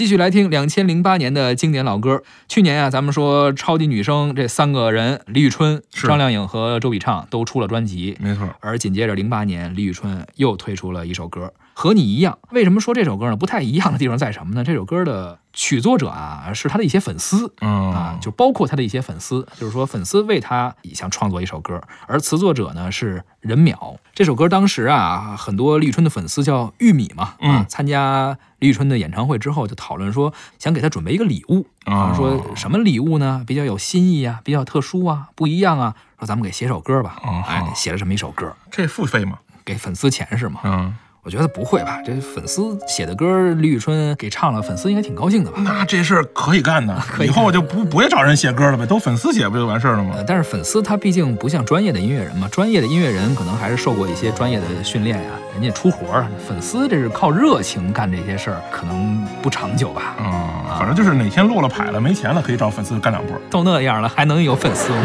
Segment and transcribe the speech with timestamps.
[0.00, 2.22] 继续来听两千零八年的经典老歌。
[2.48, 8.16] 去年啊，咱们说超级女声这三个人，李宇春、张靓颖和周笔畅都出了专辑。
[8.18, 12.38] 没错，而紧接着零八年，李宇春又推出了一首歌，和你一样。
[12.50, 13.36] 为什么说这首歌呢？
[13.36, 14.62] 不太一样的地方在什么呢？
[14.64, 17.52] 这首歌的曲作者啊，是他的一些粉丝。
[17.60, 23.96] 嗯啊，就包括他的一些粉丝，就是说粉丝为他想创作一首歌，而词作者呢是任淼。
[24.14, 31.66] 这首歌当时啊，很多李宇春的粉丝叫玉米嘛，啊嗯，参加李宇春的演唱会之后，就讨论说想给他准备一个礼物，
[32.14, 33.42] 说什么礼物呢？
[33.46, 39.38] 比较有新意啊，比较特殊啊，不一样啊，说咱们给写首歌吧，哦哎，写了这么一首歌，这付费吗？
[39.64, 40.60] 给粉丝钱是吗？
[40.64, 45.60] 嗯，我觉得不会吧，这粉丝写的歌，李宇春给唱了，粉丝应该挺高兴的吧？
[45.62, 50.24] 那这事儿可以干的， 以以后我就不不会找人写歌了呗，都粉丝写不就完事儿了吗呃，？
[50.26, 60.16] 但是粉丝他毕竟不像专业的音乐人嘛，专业的音乐人可能还是受过一些专业的训练呀、人家出活儿，粉丝这是靠热情干这些事儿，可能不长久吧。
[60.18, 63.36] 嗯，反正就是哪天落了牌了，没钱了，可以找粉丝干两波。
[63.50, 65.02] 都那样了，还能有粉丝吗？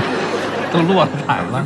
[0.72, 1.66] 都落了牌了。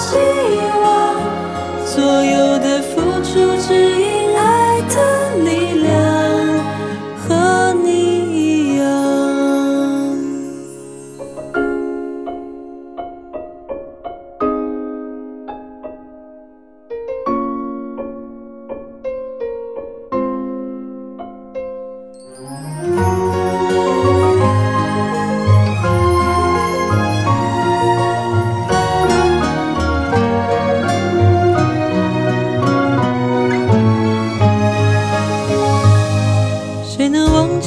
[0.00, 0.39] 心。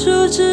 [0.00, 0.49] 树枝。